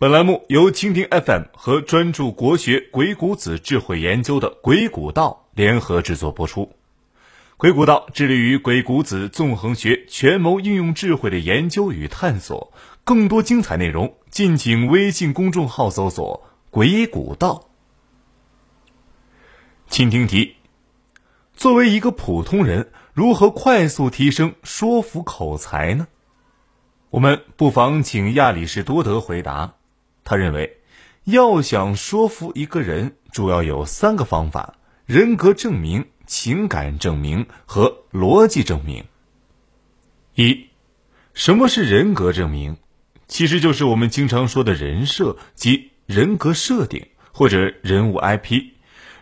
[0.00, 6.62] 本栏目由蜻蜓 FM 和专注国学《鬼谷子》智慧研究的《鬼谷道》联合制作播出。
[7.58, 12.72] 《鬼谷道》致力于鬼谷子纵横学权谋应用智慧的研究与探索。
[13.04, 17.68] 更多精彩内容，敬请微信公众号搜索“鬼谷道”。
[19.86, 20.54] 倾听题：
[21.52, 26.08] 作为一个普通人，如何快速提升说服口才呢？
[27.10, 29.74] 我们不妨请亚里士多德回答。
[30.30, 30.78] 他认为，
[31.24, 39.04] 要想说服一个人，主要有三个方法：人格证明、情感证明和逻辑证明。
[40.36, 40.66] 一，
[41.34, 42.76] 什么是人格证明？
[43.26, 48.62] 其实就是我们经常说的人设及人格设定或者人物 IP。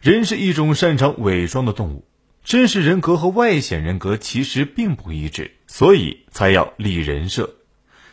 [0.02, 2.04] 人是一种擅长伪装的动物，
[2.44, 7.54] 真实人格和外显人格其实并不一致，所以才要立人设。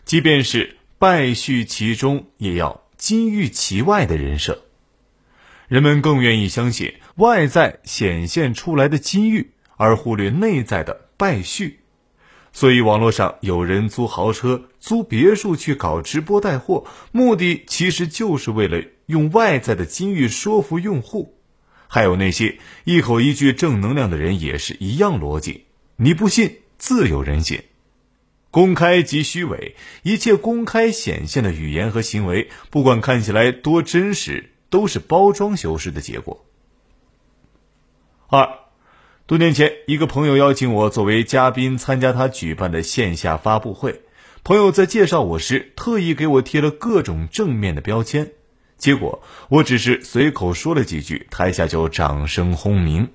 [0.05, 2.84] 即便是败絮其中，也要。
[3.05, 4.63] 金玉其外的人设，
[5.67, 11.73] 人们更愿意相信外在显现出来的金玉，而忽略内在的败絮。
[12.51, 21.37] 所以，网络上有人租豪车、租别墅去搞直播带货，目的其实就是为了用外在的金玉说服用户。
[21.87, 25.65] 还有那些一口一句正能量的人，也是一样逻辑。
[25.97, 27.61] 你不信，自有人信。
[28.55, 36.45] 公开即虚伪，一切公开显现的语言和行为，不管看起来多真实，都是包装修饰的结果。
[38.29, 38.47] 二，
[39.25, 44.03] 多年前，一个朋友邀请我作为嘉宾参加他举办的线下发布会。
[44.45, 48.31] 朋友在介绍我时，特意给我贴了各种正面的标签，
[48.77, 53.09] 结果我只是随口说了几句，台下就掌声轰鸣。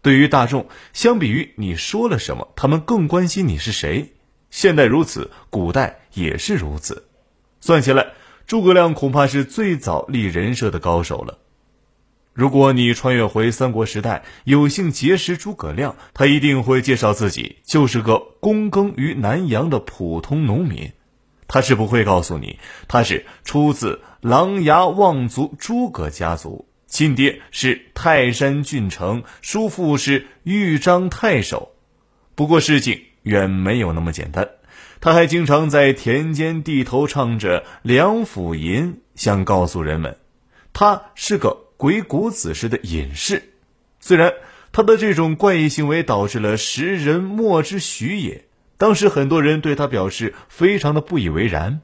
[0.00, 4.14] 对于大众，相比于你说了什么，他们更关心你是谁。
[4.50, 7.04] 现代如此，古代也是如此。
[7.60, 8.08] 算起来，
[8.46, 11.38] 诸葛亮恐怕是最早立人设的高手了。
[12.32, 20.92] 如果你穿越回三国时代，有幸结识诸葛亮，他一定会介绍自己就是个躬耕于南阳的普通农民。
[21.46, 31.72] 他是不会告诉你，他是出自琅琊望族诸葛家族，亲爹是泰山郡丞，叔父是豫章太守。
[32.34, 33.02] 不过事情。
[33.22, 34.48] 远没有那么简单，
[35.00, 40.16] 他还经常在田间地头唱着《梁甫吟》，想告诉人们，
[40.72, 43.52] 他是个鬼谷子式的隐士。
[44.00, 44.32] 虽然
[44.72, 48.44] 他的这种怪异行为导致了时人莫之许也，
[48.78, 51.80] 当时很多人对他表示非常的不以为然。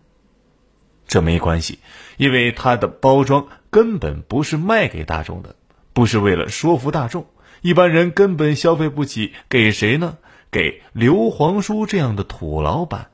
[1.06, 1.78] 这没关系，
[2.16, 5.54] 因为他的包装根本不是卖给大众的，
[5.92, 7.26] 不是为了说服大众，
[7.60, 10.16] 一般人根本消费不起，给谁呢？
[10.50, 13.10] 给刘皇叔这样的土老板，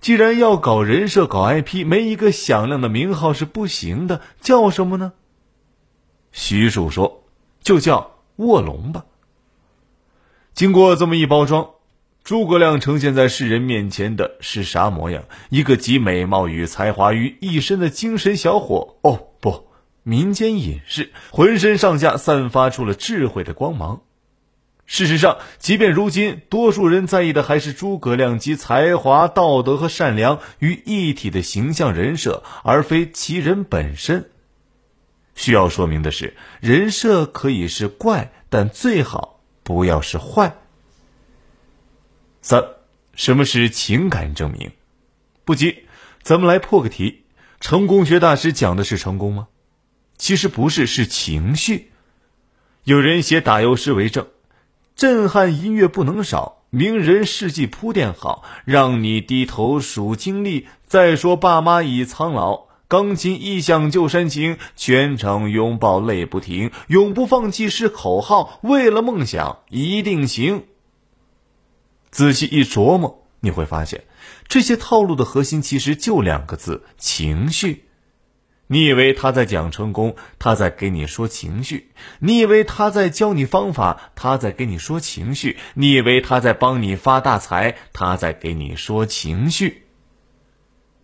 [0.00, 4.20] 既然要搞人设、搞 IP，没一个响亮的名号是不行的。
[4.40, 5.12] 叫什么呢？
[6.32, 7.24] 徐庶说
[7.62, 9.04] ：“就叫卧龙吧。”
[10.54, 11.70] 经过这么一包装，
[12.24, 15.24] 诸葛亮呈现在世人面前的是啥模样？
[15.50, 18.96] 一个集美貌与才华于一身的精神小伙。
[19.02, 19.68] 哦，不，
[20.02, 24.02] 民间隐士，浑身上下散发出了智慧的光芒。
[24.92, 34.28] 事实上，即便如今，多数人在意的还是诸葛亮集才华、道德和善良于一体的形象人设，而非其人本身。
[35.34, 40.58] 需要说明的是，人设可以是怪，但最好不要是坏。
[42.42, 42.62] 三，
[43.14, 44.72] 什么是情感证明？
[45.46, 45.86] 不急，
[46.20, 47.22] 咱们来破个题：
[47.60, 49.48] 成功学大师讲的是成功吗？
[50.18, 51.92] 其实不是，是情绪。
[52.84, 54.26] 有人写打油诗为证。
[54.94, 60.68] 震撼音乐不能少，名人事迹铺垫好，让你低头数经历。
[60.86, 70.64] 再说爸妈已苍老，钢琴一响就煽情，全场拥抱泪不停，永不放弃是口号，为了梦想一定行。
[72.10, 74.04] 仔细一琢磨，你会发现，
[74.46, 77.86] 这些套路的核心其实就两个字：情绪。
[78.72, 81.88] 你以为他在讲成功，他在给你说情绪；
[82.20, 89.82] 你以为他在教你方法，他在给你说情绪；你以为他在帮你发大财，他在给你说情绪。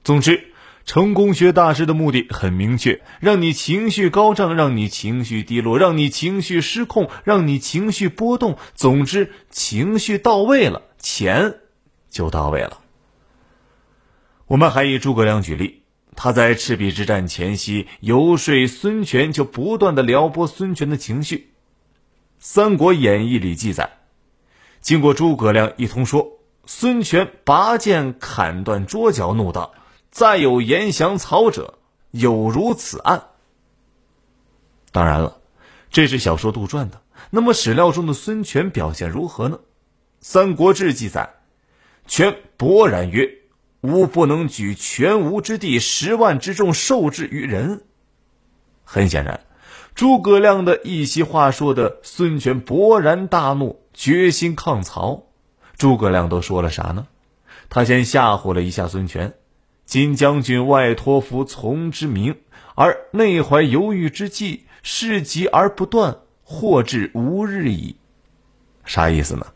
[0.03, 0.51] 总之，
[0.87, 8.57] 成功学大师的目的很明确：让你情绪高涨，让你情绪低落，让你情绪失控，让你情绪波动。
[8.75, 11.57] 总之，情绪到位了，钱
[12.09, 12.79] 就到位了。
[14.47, 15.83] 我们还以诸葛亮举例。
[16.21, 21.37] 他在赤壁之战前夕游说孙权，就不断的撩拨孙权的情绪。
[22.41, 23.99] 《三国演义》里记载，
[24.81, 29.73] 经过诸葛亮一通说，孙权拔剑砍断桌角，怒道
[30.11, 31.79] ：“再有言降曹者，
[32.11, 33.29] 有如此案。
[34.91, 35.39] 当然了，
[35.89, 37.01] 这是小说杜撰的。
[37.31, 39.59] 那么史料中的孙权表现如何呢？
[40.19, 41.37] 《三国志》记载，
[42.09, 43.31] 权勃然曰
[43.81, 47.83] ：“吾不能举全吴之地十万之众受制于人。”
[48.85, 49.41] 很显然，
[49.95, 55.25] 诸葛亮的一席话说的孙权勃然大怒，决心抗曹。
[55.77, 57.07] 诸葛亮都说了啥呢？
[57.69, 59.35] 他先吓唬了一下孙权
[59.85, 62.37] ：“今将军外托服从之名，
[62.75, 66.19] 而内怀犹豫之计，事急而不断。”
[66.51, 67.97] 祸至无日矣，
[68.87, 69.49] 啥意思呢？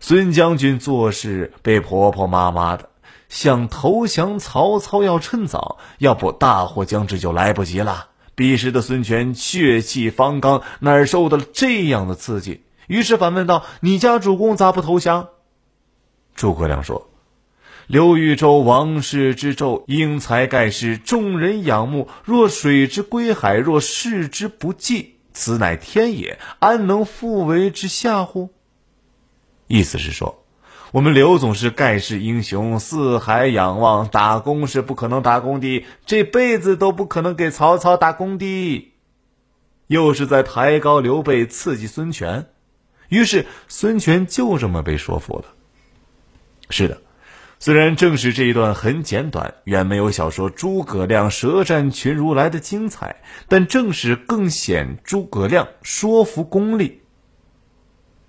[0.00, 2.89] 孙将军做事被婆婆妈妈的，
[3.30, 8.08] 想投降曹操要趁早，要不大祸将至就来不及了。
[8.34, 12.62] 彼时的孙权血气方刚，哪受得了这样的刺激？
[12.88, 15.28] 于是反问道：“你家主公咋不投降？”
[16.34, 17.08] 诸葛亮说
[17.86, 22.08] ：“刘豫州王室之胄，英才盖世，众人仰慕。
[22.24, 28.50] 若水之归海，若视之不济。”此乃天也，安能复为之下乎？
[29.68, 30.39] 意思是说，
[30.92, 38.90] 我们刘总是盖世英雄，四海仰望，打工是不可能打工的，这辈子都不可能给曹操打工的。
[39.86, 42.46] 又是在抬高刘备，刺激孙权，
[43.08, 45.44] 于是孙权就这么被说服了。
[46.70, 47.00] 是的。
[47.60, 57.02] 虽然正史这一段很简短，远没有小说诸葛亮舌战群儒来的精彩，但正史更显诸葛亮说服功力。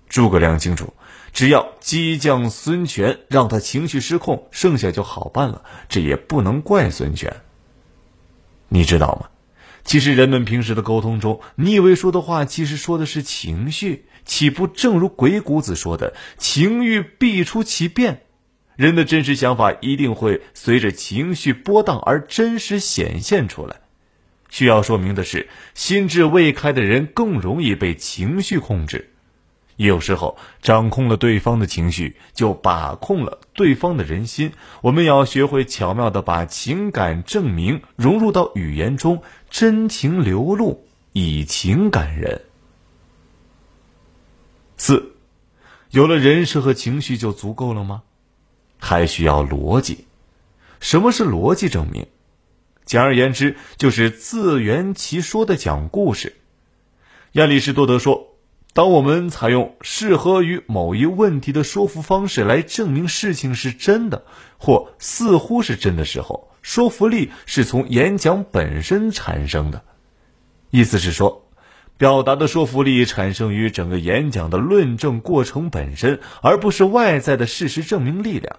[0.08, 0.92] 诸葛亮清楚，
[1.32, 5.64] 只要激将孙权，让他情绪失控，剩下就好办了。
[5.88, 7.34] 这也不能怪孙权。
[8.68, 9.28] 你知道吗？
[9.84, 18.22] 其实人们平时的沟通中，你以为说的话，其实说的是情绪，岂不正如鬼谷子说的：“情欲必出其变。”
[18.76, 23.80] 人的真实想法一定会随着情绪波荡而真实显现出来。
[24.48, 29.11] 需要说明的是，心智未开的人更容易被情绪控制。
[29.76, 34.52] 有时候，掌控了对方的情绪，就把控了对方的人心。
[34.80, 42.42] 我们要学会巧妙的把情感证明融入到语言中，真情流露，以情感人。
[44.76, 45.14] 四，
[45.90, 48.02] 有了人设和情绪就足够了吗？
[48.78, 50.06] 还需要逻辑。
[50.80, 52.06] 什么是逻辑证明？
[52.84, 56.36] 简而言之，就是自圆其说的讲故事。
[57.32, 58.21] 亚里士多德说
[58.74, 64.24] ：“当我们采用适合于某一问题的说服方式来证明事情是真的，
[64.56, 69.82] 或似乎是真的时候，说服力是从演讲本身产生的。”
[70.70, 71.50] 意思是说，
[71.98, 78.56] 表达的说服力产生于整个演讲的论证过程本身，而不是外在的事实证明力量。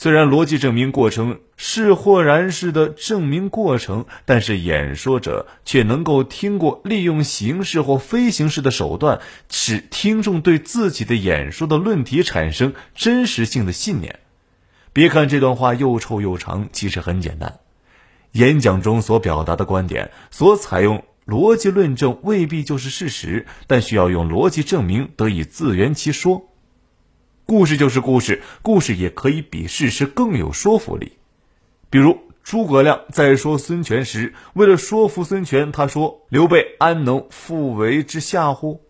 [0.00, 9.18] 虽然逻辑证明过程是或然式的证明过程，但是演说者却能够听过利用形式或非形式的手段，
[9.50, 14.20] 使听众对自己的演说的论题产生真实性的信念。
[14.92, 17.58] 别看这段话又臭又长，其实很简单。
[18.30, 26.47] 演讲中所表达的观点，所采用逻辑论证未必就是事实，但需要用逻辑证明，得以自圆其说。
[27.50, 31.12] 故事就是故事，故事也可以比事实更有说服力。
[31.88, 38.82] 比如诸葛亮在说孙权时，为了说服孙权，他说：“刘备安能复为之下乎？”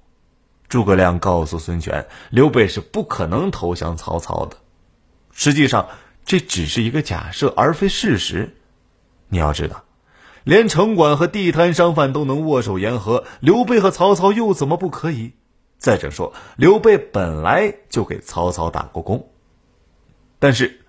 [0.69, 4.57] 诸葛亮告诉孙权，刘备是不可能投降曹操的。
[5.31, 5.89] 实际上，
[6.25, 8.57] 这只是一个假设，而非事实。
[9.29, 9.85] 你要知道，
[10.43, 15.35] 连城管和地摊商贩都能握手言和，刘备和曹操又怎么不可以？
[15.79, 19.31] 再者说，刘备本来就给曹操打过工，
[20.41, 20.81] 但是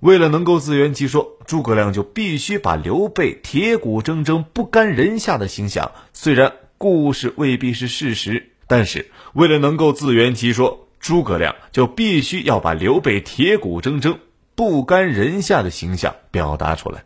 [0.00, 5.92] 为了能够自圆其说，诸葛亮就必须把刘备铁骨铮铮、不甘人下的形象。
[6.12, 14.18] 虽然故事未必是事实，但是为了能够自圆其说，诸葛亮就必须要把刘备铁骨铮铮、
[14.54, 17.04] 不甘人下的形象表达出来。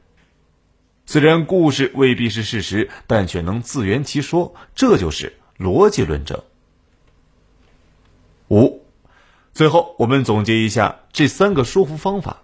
[1.06, 6.42] 虽然故事未必是事实，但却能自圆其说，这就是逻辑论证。
[8.50, 8.82] 五，
[9.52, 12.42] 最后我们总结一下这三个说服方法。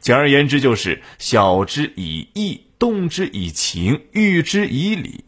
[0.00, 5.24] 简而言之，就是晓之以义，动之以情，喻之以理。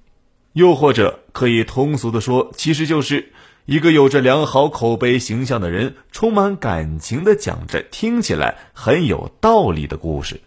[0.52, 3.32] 又或者可以通俗的说，其实就是
[3.64, 10.40] 一个有着良好口碑形象的人，充满感情的讲着听起来很有道理的故事。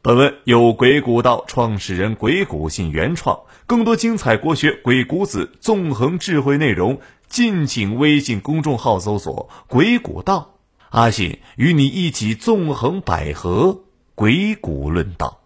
[0.00, 7.00] 本文由鬼谷道创始人鬼谷信原创，更多精彩国学鬼谷子纵横智慧内容。
[7.28, 10.58] 敬请微信公众号搜索“鬼谷道”，
[10.90, 13.80] 阿信与你一起纵横捭阖，
[14.14, 15.40] 鬼谷论道。